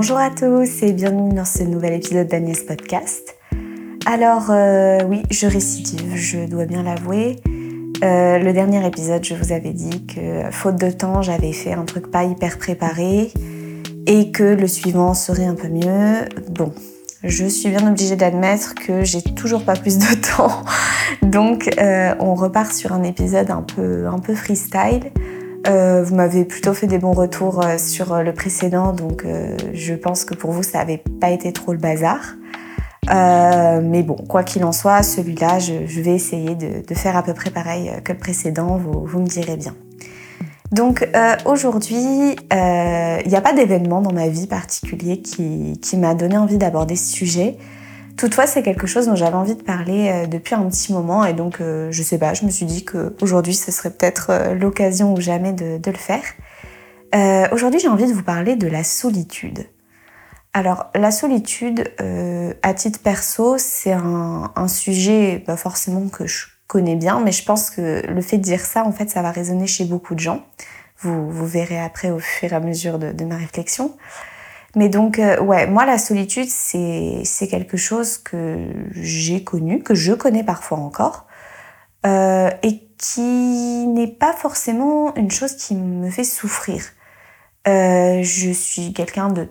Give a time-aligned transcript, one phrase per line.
[0.00, 3.34] Bonjour à tous et bienvenue dans ce nouvel épisode d'Agnès Podcast.
[4.06, 7.34] Alors euh, oui, je récidive, je dois bien l'avouer.
[8.04, 11.84] Euh, le dernier épisode, je vous avais dit que faute de temps, j'avais fait un
[11.84, 13.32] truc pas hyper préparé
[14.06, 16.28] et que le suivant serait un peu mieux.
[16.48, 16.72] Bon,
[17.24, 20.62] je suis bien obligée d'admettre que j'ai toujours pas plus de temps.
[21.22, 25.10] Donc euh, on repart sur un épisode un peu, un peu freestyle.
[25.66, 29.26] Euh, vous m'avez plutôt fait des bons retours euh, sur le précédent, donc
[29.74, 32.36] je pense que pour vous ça n'avait pas été trop le bazar.
[33.08, 37.50] mais bon, quoi qu'il en soit, celui-là, je, vais essayer de, faire à peu près
[37.50, 39.74] pareil que le précédent, vous me direz bien.
[40.72, 46.14] Donc euh, aujourd'hui, euh, il n'y a pas d'événement dans ma vie particulier qui, m'a
[46.14, 47.56] donné envie d'aborder ce sujet.
[48.18, 51.32] Toutefois, c'est quelque chose dont j'avais envie de parler euh, depuis un petit moment et
[51.32, 55.52] donc je sais pas, je me suis dit qu'aujourd'hui ce serait peut-être l'occasion ou jamais
[55.52, 57.50] de, le faire.
[57.52, 59.66] aujourd'hui, j'ai envie de vous parler de la solitude.
[60.52, 61.90] Alors, la solitude,
[62.62, 67.70] à titre perso, c'est un, sujet pas forcément que je connais bien, mais je pense
[67.70, 70.44] que le fait de dire ça, en fait, ça va résonner chez beaucoup de gens.
[71.00, 73.96] Vous verrez après au fur et à mesure de, ma réflexion.
[74.76, 78.58] Mais donc, euh, ouais, moi, la solitude, c'est quelque chose que
[78.92, 81.26] j'ai connu, que je connais parfois encore,
[82.06, 86.82] euh, et qui n'est pas forcément une chose qui me fait souffrir.
[87.66, 89.48] Euh, je suis quelqu'un de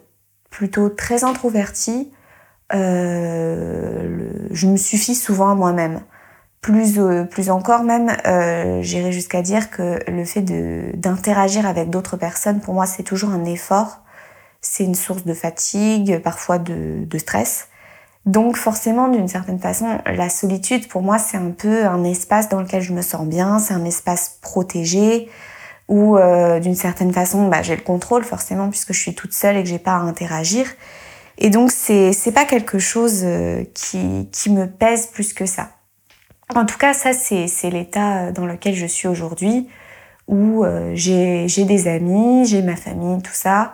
[0.49, 2.11] plutôt très introverti.
[2.71, 6.01] je me suffis souvent à moi-même.
[6.61, 6.99] Plus,
[7.31, 8.11] plus encore même,
[8.81, 13.45] j'irais jusqu'à dire que le fait d'interagir avec d'autres personnes, pour moi, c'est toujours un
[13.45, 14.01] effort.
[14.61, 17.67] C'est une source de fatigue, parfois de, stress.
[18.25, 22.61] Donc forcément, d'une certaine façon, la solitude, pour moi, c'est un peu un espace dans
[22.61, 25.29] lequel je me sens bien, c'est un espace protégé,
[25.87, 29.55] où euh, d'une certaine façon, bah, j'ai le contrôle forcément, puisque je suis toute seule
[29.55, 30.67] et que j'ai pas à interagir.
[31.37, 35.69] Et donc, c'est pas quelque chose euh, qui, qui me pèse plus que ça.
[36.55, 39.67] En tout cas, ça, c'est l'état dans lequel je suis aujourd'hui,
[40.27, 43.73] où euh, j'ai des amis, j'ai ma famille, tout ça.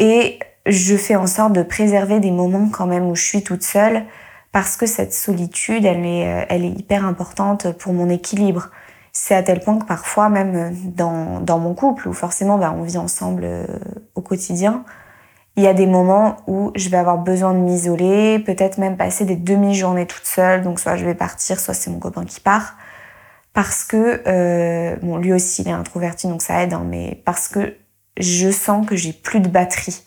[0.00, 3.62] Et je fais en sorte de préserver des moments quand même où je suis toute
[3.62, 4.04] seule,
[4.50, 8.70] parce que cette solitude, elle est, euh, hyper importante pour mon équilibre.
[9.12, 12.82] C'est à tel point que parfois, même dans, dans mon couple, où forcément bah, on
[12.82, 13.66] vit ensemble euh,
[14.14, 14.84] au quotidien,
[15.56, 19.26] il y a des moments où je vais avoir besoin de m'isoler, peut-être même passer
[19.26, 20.62] des demi-journées toute seule.
[20.62, 22.76] Donc soit je vais partir, soit c'est mon copain qui part.
[23.52, 27.48] Parce que, euh, bon, lui aussi il est introverti, donc ça aide, hein, mais parce
[27.48, 27.74] que
[28.20, 30.02] je sens que j'ai plus de batterie.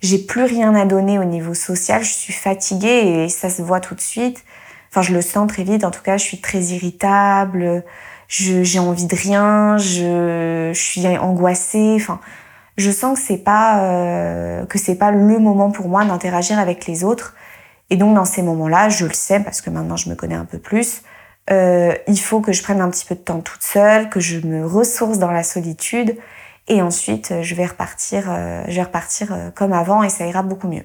[0.00, 3.80] J'ai plus rien à donner au niveau social, je suis fatiguée et ça se voit
[3.80, 4.44] tout de suite.
[4.90, 7.84] Enfin, je le sens très vite, en tout cas, je suis très irritable,
[8.28, 11.96] j'ai envie de rien, je, suis angoissée.
[11.96, 12.20] Enfin,
[12.76, 14.64] je sens que c'est pas euh,
[14.98, 17.34] pas le moment pour moi d'interagir avec les autres.
[17.90, 20.46] Et donc dans ces moments-là, je le sais parce que maintenant je me connais un
[20.46, 21.02] peu plus.
[21.50, 24.46] Euh, il faut que je prenne un petit peu de temps toute seule, que je
[24.46, 26.16] me ressource dans la solitude,
[26.68, 30.68] et ensuite je vais repartir, euh, je vais repartir comme avant et ça ira beaucoup
[30.68, 30.84] mieux.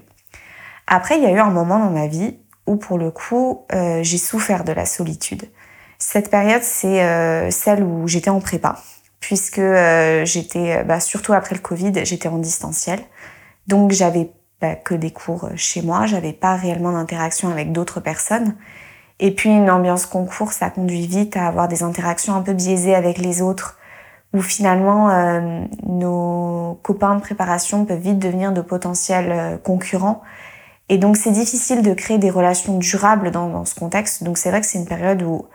[0.87, 3.65] Après, il y a eu un moment dans ma vie où pour le coup
[4.01, 5.49] j'ai souffert de la solitude.
[5.99, 8.77] Cette période, c'est celle où j'étais en prépa
[9.27, 12.99] puisque euh, j'étais, euh, bah, surtout après le Covid, j'étais en distanciel.
[13.67, 14.31] Donc j'avais
[14.83, 18.55] que des cours euh, chez moi, j'avais pas réellement d'interaction avec d'autres personnes.
[19.19, 22.95] Et puis une ambiance concours, ça conduit vite à avoir des interactions un peu biaisées
[22.95, 23.76] avec les autres,
[24.37, 25.09] où finalement
[25.85, 30.21] nos copains de préparation peuvent vite devenir de potentiels concurrents.
[30.89, 34.23] Et donc c'est difficile de créer des relations durables dans, ce contexte.
[34.23, 35.47] Donc c'est vrai que c'est une période où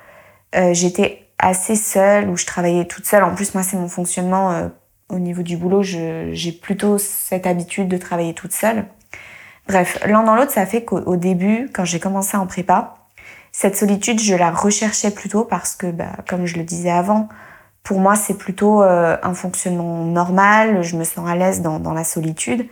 [0.73, 3.25] j'étais assez seule, où je travaillais toute seule.
[3.25, 4.69] En plus, moi, c'est mon fonctionnement euh,
[5.11, 5.83] au niveau du boulot.
[5.83, 8.87] J'ai plutôt cette habitude de travailler toute seule.
[9.69, 12.95] Bref, l'un dans l'autre, ça fait qu'au début, quand j'ai commencé en prépa,
[13.51, 17.29] cette solitude, je la recherchais plutôt parce que, bah, comme je le disais avant,
[17.83, 20.83] pour moi, c'est plutôt euh, un fonctionnement normal.
[20.83, 22.67] Je me sens à l'aise dans, la solitude.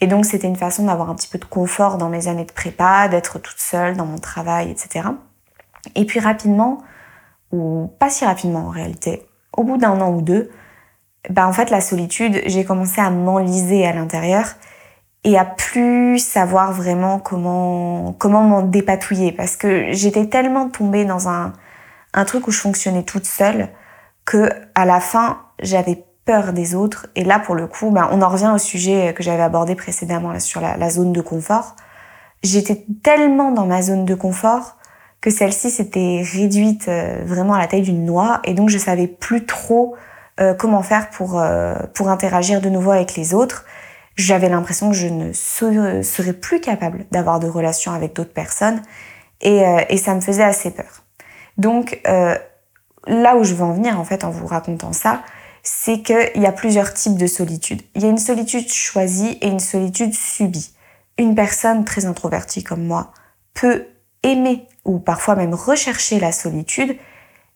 [0.00, 2.52] Et donc, c'était une façon d'avoir un petit peu de confort dans mes années de
[2.52, 5.08] prépa, d'être toute seule dans mon travail, etc.
[5.94, 6.78] Et puis rapidement,
[7.52, 9.26] ou pas si rapidement en réalité,
[9.56, 10.50] au bout d'un an ou deux,
[11.30, 14.46] bah en fait la solitude, j'ai commencé à m'enliser à l'intérieur
[15.24, 21.28] et à plus savoir vraiment comment comment m'en dépatouiller parce que j'étais tellement tombée dans
[21.28, 21.52] un,
[22.14, 23.68] un truc où je fonctionnais toute seule
[24.26, 28.20] que à la fin j'avais peur des autres et là pour le coup bah, on
[28.20, 31.76] en revient au sujet que j'avais abordé précédemment sur la, zone de confort
[32.42, 34.76] j'étais tellement dans ma zone de confort
[35.22, 39.06] que celle-ci s'était réduite euh, vraiment à la taille d'une noix et donc je savais
[39.06, 39.94] plus trop
[40.40, 43.64] euh, comment faire pour, euh, pour interagir de nouveau avec les autres.
[44.16, 48.82] j'avais l'impression que je ne serais plus capable d'avoir de relations avec d'autres personnes
[49.40, 51.04] et, et, ça me faisait assez peur.
[51.58, 52.00] Donc
[53.06, 55.22] là où je veux en venir en fait en vous racontant ça,
[55.62, 57.82] c'est qu'il y a plusieurs types de solitude.
[57.94, 60.70] Il y a une solitude choisie et une solitude subie.
[61.18, 63.12] Une personne très introvertie comme moi
[63.54, 63.86] peut
[64.22, 66.96] aimer ou parfois même rechercher la solitude.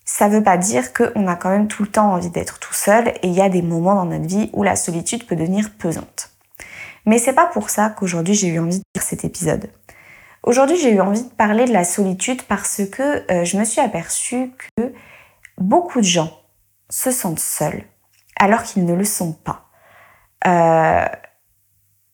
[0.05, 2.75] Ça ne veut pas dire qu'on a quand même tout le temps envie d'être tout
[2.75, 5.71] seul et il y a des moments dans notre vie où la solitude peut devenir
[5.79, 6.31] pesante.
[7.07, 9.71] Mais c'est pas pour ça qu'aujourd'hui j'ai eu envie de faire cet épisode.
[10.43, 13.81] Aujourd'hui j'ai eu envie de parler de la solitude parce que euh, je me suis
[13.81, 14.93] aperçue que
[15.61, 16.33] beaucoup de gens
[16.89, 17.85] se sentent seuls
[18.37, 19.67] alors qu'ils ne le sont pas.
[20.47, 21.05] Euh,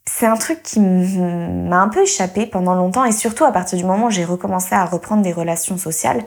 [0.05, 3.85] c'est un truc qui m'a un peu échappé pendant longtemps et surtout à partir du
[3.85, 6.23] moment où j'ai recommencé à reprendre des relations sociales.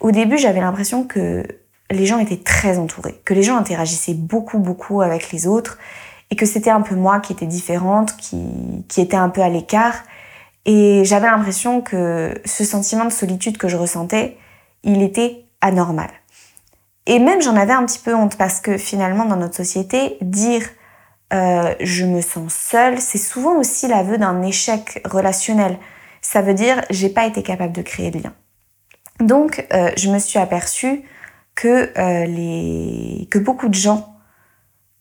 [0.00, 1.44] Au début, j'avais l'impression que
[1.90, 5.78] les gens étaient très entourés, que les gens interagissaient beaucoup, beaucoup avec les autres
[6.30, 9.48] et que c'était un peu moi qui était différente, qui, qui était un peu à
[9.48, 10.02] l'écart.
[10.64, 14.36] Et j'avais l'impression que ce sentiment de solitude que je ressentais,
[14.82, 16.10] il était anormal.
[17.10, 20.62] Et même j'en avais un petit peu honte parce que finalement dans notre société, dire
[21.32, 25.76] euh, je me sens seule, c'est souvent aussi l'aveu d'un échec relationnel.
[26.20, 28.32] Ça veut dire j'ai pas été capable de créer de lien.
[29.18, 31.02] Donc euh, je me suis aperçue
[31.56, 33.26] que, euh, les...
[33.28, 34.14] que beaucoup de gens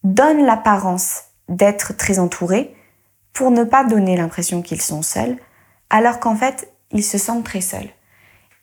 [0.04, 2.76] donnent l'apparence d'être très entourés
[3.34, 5.38] pour ne pas donner l'impression qu'ils sont seuls,
[5.92, 7.90] alors qu'en fait ils se sentent très seuls.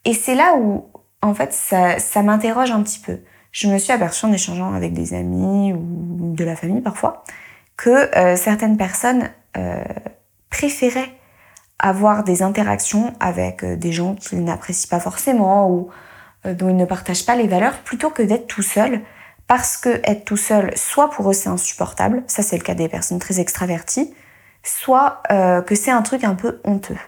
[0.05, 0.91] Et c'est là où
[1.23, 3.21] en fait ça, ça m'interroge un petit peu.
[3.57, 7.25] Je me suis aperçue en échangeant avec des amis ou de la famille parfois
[7.79, 9.83] que euh, certaines personnes euh,
[10.51, 11.15] préféraient
[11.79, 15.89] avoir des interactions avec euh, des gens qu'ils n'apprécient pas forcément ou
[16.45, 19.01] dont ils ne partagent pas les valeurs plutôt que d'être tout seul
[19.47, 22.91] parce que être tout seul, soit pour eux c'est insupportable, ça c'est le cas des
[22.91, 24.13] personnes très extraverties,
[24.63, 25.23] soit
[25.67, 26.99] que c'est un truc un peu honteux.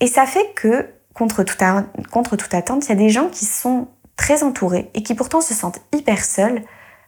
[0.00, 1.62] Et ça fait que, contre toute,
[2.10, 3.88] contre toute attente, il y a des gens qui sont
[4.18, 6.62] très entourés et qui pourtant se sentent hyper seuls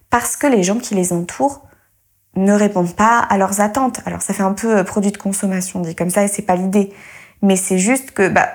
[0.09, 1.67] parce que les gens qui les entourent
[2.37, 4.01] ne répondent pas à leurs attentes.
[4.07, 6.57] Alors ça fait un peu euh, produit de consommation dit comme ça et c'est pas
[6.57, 6.95] l'idée,
[7.43, 8.49] mais c'est juste que bah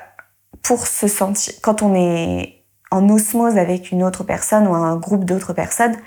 [0.64, 5.26] pour se sentir quand on est en osmose avec une autre personne ou un groupe
[5.26, 5.98] d'autres personnes,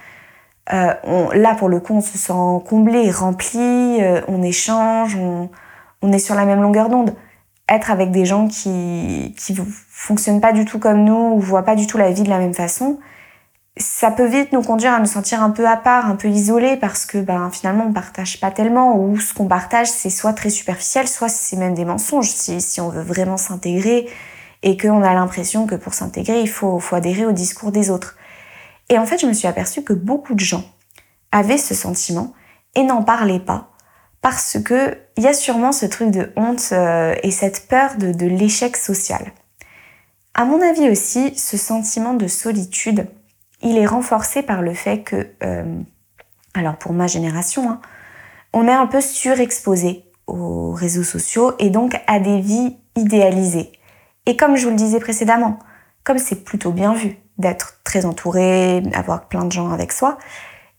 [0.73, 0.95] euh,
[1.35, 5.50] là pour le coup on se sent comblé, rempli, euh, on échange, on,
[6.00, 7.15] on, est sur la même longueur d'onde.
[7.69, 9.56] Être avec des gens qui qui
[9.88, 12.38] fonctionnent pas du tout comme nous ou voient pas du tout la vie de la
[12.38, 12.99] même façon,
[13.79, 16.76] ça peut vite nous conduire à nous sentir un peu à part, un peu isolés
[16.76, 20.50] parce que ben, finalement on partage pas tellement ou ce qu'on partage c'est soit très
[20.50, 24.09] superficiel, soit c'est même des mensonges si, si on veut vraiment s'intégrer
[24.62, 28.17] et qu'on a l'impression que pour s'intégrer il faut, faut adhérer au discours des autres.
[28.88, 30.64] Et en fait je me suis aperçue que beaucoup de gens
[31.31, 32.32] avaient ce sentiment
[32.75, 33.71] et n'en parlaient pas
[34.21, 38.25] parce que il y a sûrement ce truc de honte euh, et cette peur de,
[38.25, 39.32] l'échec social.
[40.32, 43.09] À mon avis aussi, ce sentiment de solitude,
[43.61, 45.81] il est renforcé par le fait que, euh,
[46.55, 47.81] alors pour ma génération, hein,
[48.53, 53.73] on est un peu surexposé aux réseaux sociaux et donc à des vies idéalisées.
[54.26, 55.59] Et comme je vous le disais précédemment,
[56.04, 60.16] comme c'est plutôt bien vu d'être très entouré, d'avoir plein de gens avec soi,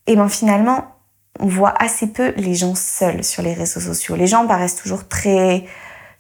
[0.08, 0.96] et bien finalement,
[1.40, 4.16] on voit assez peu les gens seuls sur les réseaux sociaux.
[4.16, 5.66] Les gens paraissent toujours très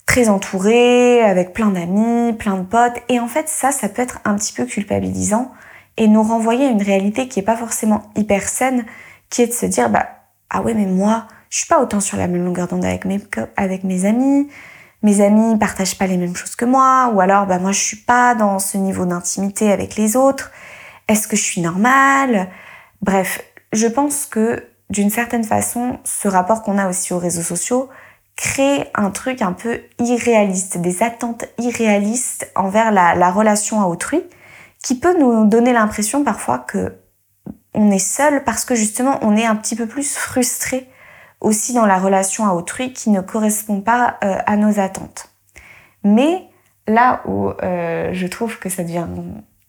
[0.05, 4.19] très entourés, avec plein d'amis, plein de potes, et en fait ça, ça peut être
[4.25, 5.51] un petit peu culpabilisant
[5.97, 8.85] et nous renvoyer à une réalité qui est pas forcément hyper saine,
[9.29, 10.07] qui est de se dire bah
[10.49, 13.21] ah ouais mais moi je suis pas autant sur la même longueur d'onde avec mes
[13.55, 14.49] avec mes amis,
[15.03, 17.97] mes amis partagent pas les mêmes choses que moi, ou alors bah moi je suis
[17.97, 20.51] pas dans ce niveau d'intimité avec les autres.
[21.07, 22.49] Est-ce que je suis normale?
[23.03, 27.89] Bref, je pense que d'une certaine façon, ce rapport qu'on a aussi aux réseaux sociaux
[28.35, 34.23] crée un truc un peu irréaliste, des attentes irréalistes envers la, la relation à autrui
[34.81, 36.95] qui peut nous donner l'impression parfois que
[37.73, 40.89] on est seul parce que justement on est un petit peu plus frustré
[41.41, 45.29] aussi dans la relation à autrui qui ne correspond pas euh, à nos attentes.
[46.03, 46.43] Mais
[46.87, 49.07] là où euh, je trouve que ça devient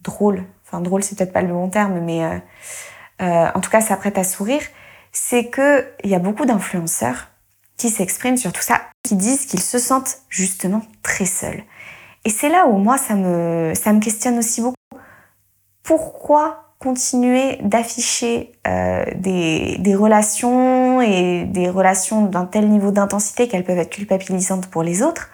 [0.01, 2.25] drôle, enfin drôle c'est peut-être pas le bon terme, mais
[3.21, 4.63] euh, en tout cas ça prête à sourire,
[5.13, 7.29] c'est que il y a beaucoup d'influenceurs
[7.77, 11.63] qui s'expriment sur tout ça, qui disent qu'ils se sentent justement très seuls.
[12.25, 14.77] Et c'est là où moi ça me ça me questionne aussi beaucoup
[15.83, 23.65] pourquoi continuer d'afficher euh, des, des, relations et des relations d'un tel niveau d'intensité qu'elles
[23.65, 25.31] peuvent être culpabilisantes pour les autres,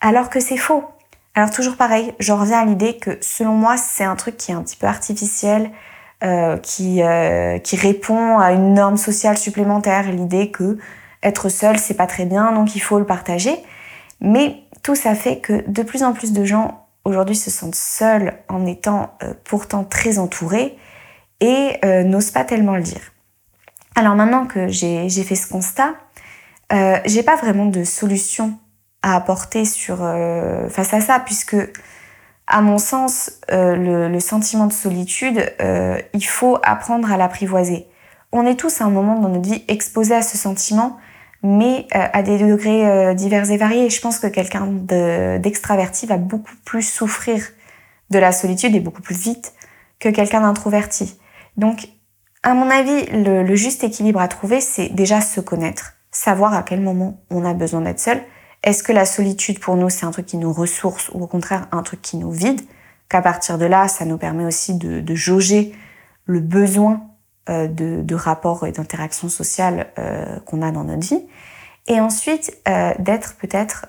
[0.00, 0.84] alors que c'est faux?
[1.34, 4.54] Alors toujours pareil, j'en reviens à l'idée que selon moi c'est un truc qui est
[4.54, 5.70] un petit peu artificiel,
[6.24, 10.78] euh, qui, euh, qui répond à une norme sociale supplémentaire, l'idée que
[11.22, 13.54] être seul, c'est pas très bien, donc il faut le partager.
[14.22, 18.32] Mais tout ça fait que de plus en plus de gens aujourd'hui se sentent seuls
[18.48, 20.78] en étant euh, pourtant très entourés
[21.40, 23.12] et n'osent pas tellement le dire.
[23.94, 25.92] Alors maintenant que j'ai fait ce constat,
[27.04, 28.54] j'ai pas vraiment de solution
[29.02, 29.98] à apporter sur,
[30.70, 31.56] face à ça, puisque,
[32.46, 37.86] à mon sens, euh, le, sentiment de solitude, euh, il faut apprendre à l'apprivoiser.
[38.32, 40.96] On est tous à un moment dans notre vie exposés à ce sentiment,
[41.42, 43.88] mais à des degrés divers et variés.
[43.88, 44.66] Je pense que quelqu'un
[45.38, 47.40] d'extraverti va beaucoup plus souffrir
[48.10, 49.54] de la solitude et beaucoup plus vite
[50.00, 51.18] que quelqu'un d'introverti.
[51.56, 51.88] Donc,
[52.42, 56.80] à mon avis, le juste équilibre à trouver, c'est déjà se connaître, savoir à quel
[56.80, 58.20] moment on a besoin d'être seul,
[58.66, 61.68] est-ce que la solitude pour nous, c'est un truc qui nous ressource ou au contraire
[61.70, 62.60] un truc qui nous vide?
[63.08, 65.72] Qu'à partir de là, ça nous permet aussi de, jauger
[66.24, 67.06] le besoin
[67.48, 71.24] euh, de, rapports et d'interactions sociales euh, qu'on a dans notre vie.
[71.86, 73.86] Et ensuite, euh, d'être peut-être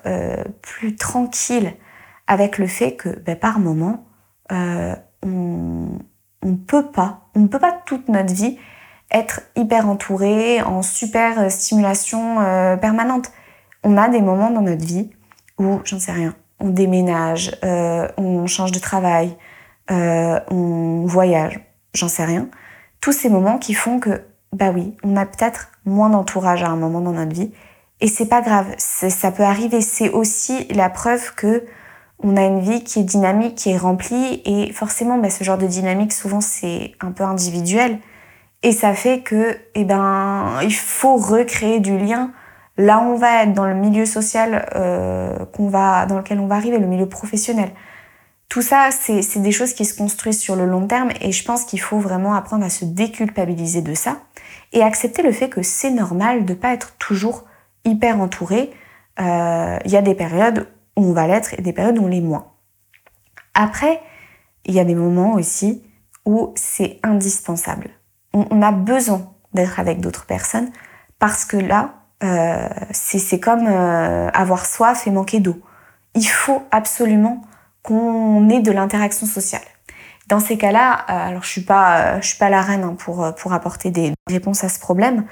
[0.62, 1.74] plus tranquille
[2.28, 4.06] avec le fait que ben, par moment,
[4.50, 5.98] on
[6.44, 8.56] ne peut pas, on ne peut pas toute notre vie
[9.10, 12.36] être hyper entouré, en super stimulation
[12.80, 13.32] permanente
[13.88, 15.10] on a des moments dans notre vie
[15.58, 19.34] où, j'en sais rien, on déménage, euh, on change de travail,
[19.90, 21.58] euh, on voyage,
[21.94, 22.48] j'en sais rien.
[23.00, 26.76] Tous ces moments qui font que, bah oui, on a peut-être moins d'entourage à un
[26.76, 27.50] moment dans notre vie.
[28.00, 29.80] Et c'est pas grave, ça peut arriver.
[29.80, 31.64] C'est aussi la preuve que
[32.22, 34.42] on a une vie qui est dynamique, qui est remplie.
[34.44, 37.98] Et forcément, bah, ce genre de dynamique, souvent, c'est un peu individuel.
[38.62, 42.32] Et ça fait que, eh ben, il faut recréer du lien
[42.78, 46.54] là on va être, dans le milieu social euh, qu'on va, dans lequel on va
[46.54, 47.70] arriver, le milieu professionnel.
[48.48, 51.64] Tout ça, c'est des choses qui se construisent sur le long terme et je pense
[51.64, 54.22] qu'il faut vraiment apprendre à se déculpabiliser de ça
[54.72, 57.44] et accepter le fait que c'est normal de ne pas être toujours
[57.84, 58.70] hyper entouré.
[59.20, 60.66] Euh, il y a des périodes
[60.96, 62.52] où on va l'être et des périodes où on l'est moins.
[63.52, 64.00] Après,
[64.64, 65.82] il y a des moments aussi
[66.24, 67.90] où c'est indispensable.
[68.32, 70.70] on a besoin d'être avec d'autres personnes
[71.18, 75.60] parce que là, euh, c'est comme euh, avoir soif et manquer d'eau.
[76.14, 77.42] Il faut absolument
[77.82, 79.62] qu'on ait de l'interaction sociale.
[80.26, 83.34] Dans ces cas-là, euh, alors je suis pas, je suis pas la reine hein, pour
[83.36, 85.24] pour apporter des réponses à ce problème,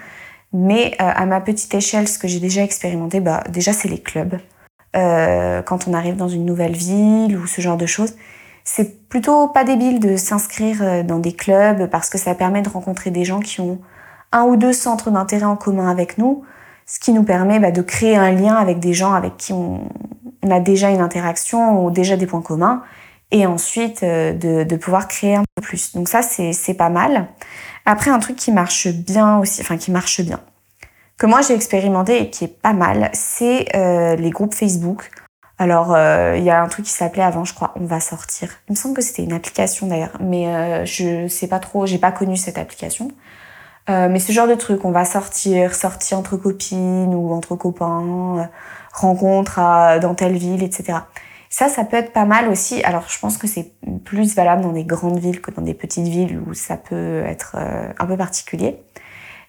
[0.52, 4.38] mais à ma petite échelle, ce que j'ai déjà expérimenté, bah déjà c'est les clubs.
[4.94, 8.14] quand on arrive dans une nouvelle ville ou ce genre de choses,
[8.64, 13.10] c'est plutôt pas débile de s'inscrire dans des clubs parce que ça permet de rencontrer
[13.10, 13.80] des gens qui ont
[14.32, 16.44] un ou deux centres d'intérêt en commun avec nous,
[16.86, 19.88] ce qui nous permet bah, de créer un lien avec des gens avec qui on,
[20.48, 22.84] a déjà une interaction ou déjà des points communs,
[23.32, 25.92] et ensuite euh, de, pouvoir créer un peu plus.
[25.92, 27.26] Donc ça, c'est pas mal.
[27.84, 30.40] Après, un truc qui marche bien aussi, enfin qui marche bien,
[31.18, 35.10] que moi j'ai expérimenté et qui est pas mal, c'est euh, les groupes Facebook.
[35.58, 38.50] Alors, euh, il y a un truc qui s'appelait avant, je crois, On va sortir.
[38.68, 42.12] Il me semble que c'était une application d'ailleurs, mais je sais pas trop, j'ai pas
[42.12, 43.10] connu cette application.
[43.88, 48.38] Euh, mais ce genre de truc, on va sortir, sortir entre copines ou entre copains,
[48.38, 48.44] euh,
[48.92, 49.60] rencontre
[50.00, 50.98] dans telle ville, etc.
[51.50, 52.82] Ça, ça peut être pas mal aussi.
[52.82, 53.72] Alors, je pense que c'est
[54.04, 57.56] plus valable dans des grandes villes que dans des petites villes où ça peut être
[57.58, 58.82] euh, un peu particulier.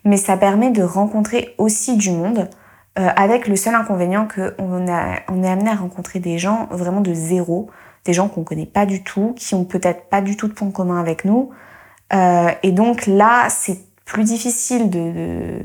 [0.06, 2.50] Mais ça permet de rencontrer aussi du monde,
[2.96, 7.70] avec le seul inconvénient qu'on on est amené à rencontrer des gens vraiment de zéro,
[8.06, 10.72] des gens qu'on connaît pas du tout, qui ont peut-être pas du tout de points
[10.72, 11.52] communs avec nous.
[12.12, 15.60] et donc là, c'est plus difficile de,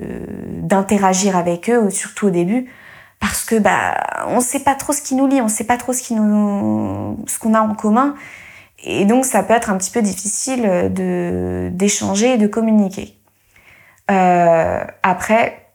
[0.60, 2.68] d'interagir avec eux, surtout au début,
[3.20, 3.96] parce que bah
[4.26, 7.24] on sait pas trop ce qui nous lie, on sait pas trop ce qui nous,
[7.26, 8.14] ce qu'on a en commun,
[8.84, 13.16] et donc ça peut être un petit peu difficile de d'échanger et de communiquer.
[14.10, 15.68] Euh, après,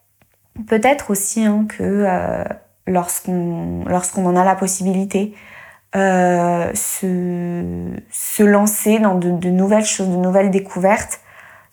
[0.67, 2.43] peut-être aussi hein, que euh,
[2.85, 5.33] lorsqu'on lorsqu'on en a la possibilité,
[5.95, 7.63] euh, se,
[8.11, 11.21] se lancer dans de, de nouvelles choses, de nouvelles découvertes,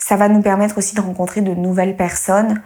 [0.07, 2.61] ça va nous permettre aussi de rencontrer de nouvelles personnes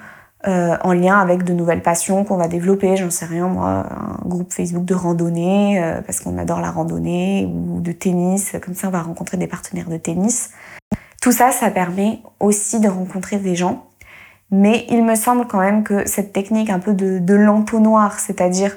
[0.48, 2.96] euh, en lien avec de nouvelles passions qu'on va développer.
[2.96, 3.86] J'en sais rien, moi,
[4.24, 8.56] un groupe Facebook de randonnée, euh, parce qu'on adore la randonnée, ou de tennis.
[8.60, 10.50] Comme ça, on va rencontrer des partenaires de tennis.
[11.22, 13.86] Tout ça, ça permet aussi de rencontrer des gens.
[14.50, 18.76] Mais il me semble quand même que cette technique un peu de, de l'entonnoir, c'est-à-dire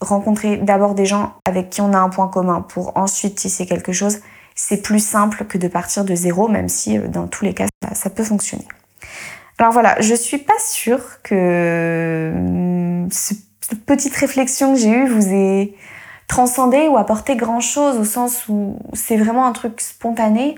[0.00, 3.92] rencontrer d'abord des gens avec qui on a un point commun pour ensuite tisser quelque
[3.92, 4.18] chose,
[4.54, 7.66] c'est plus simple que de partir de zéro, même si euh, dans tous les cas,
[7.92, 8.66] ça, peut fonctionner.
[9.58, 15.32] Alors voilà, je suis pas sûre que hum, cette petite réflexion que j'ai eue vous
[15.32, 15.74] ait
[16.28, 20.56] transcendé ou apporté grand chose au sens où c'est vraiment un truc spontané,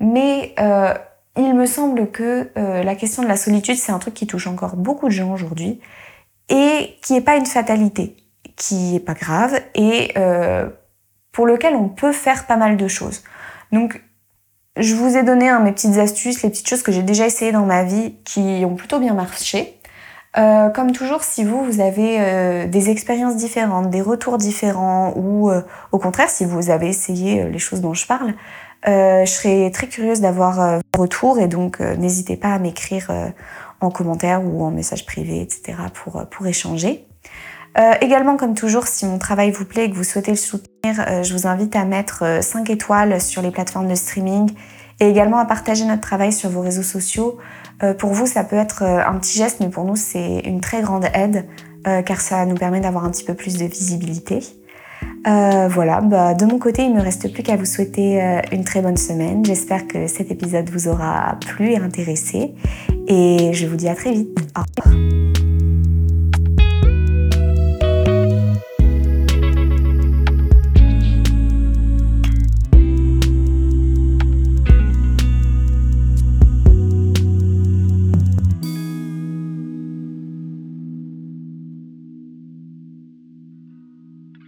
[0.00, 0.94] mais euh,
[1.36, 4.46] il me semble que euh, la question de la solitude, c'est un truc qui touche
[4.46, 5.80] encore beaucoup de gens aujourd'hui.
[6.50, 8.16] et qui n'est pas une fatalité,
[8.56, 10.14] qui n'est pas grave et
[11.32, 13.22] pour lequel on peut faire pas mal de choses.
[13.72, 14.02] Donc,
[14.76, 17.66] je vous ai donné mes petites astuces, les petites choses que j'ai déjà essayées dans
[17.66, 19.78] ma vie qui ont plutôt bien marché.
[20.36, 25.50] Euh, comme toujours, si vous, vous avez euh, des expériences différentes, des retours différents, ou
[25.50, 28.34] euh, au contraire, si vous avez essayé les choses dont je parle,
[28.86, 33.10] je serais très curieuse d'avoir vos retours et donc n'hésitez pas à m'écrire
[33.80, 35.76] en commentaire ou en message privé, etc.
[35.92, 37.07] pour, pour échanger.
[38.00, 41.32] Également, comme toujours, si mon travail vous plaît et que vous souhaitez le soutenir, je
[41.32, 44.50] vous invite à mettre 5 étoiles sur les plateformes de streaming
[45.00, 47.38] et également à partager notre travail sur vos réseaux sociaux.
[47.82, 50.60] Euh, pour vous, ça peut être euh, un petit geste, mais pour nous, c'est une
[50.60, 51.46] très grande aide
[51.86, 54.40] euh, car ça nous permet d'avoir un petit peu plus de visibilité.
[55.24, 58.80] voilà, bah, de mon côté, il ne me reste plus qu'à vous souhaiter une très
[58.80, 59.44] bonne semaine.
[59.44, 62.54] J'espère que cet épisode vous aura plu et intéressé.
[63.06, 64.36] Et je vous dis à très vite.
[64.56, 65.57] Au revoir.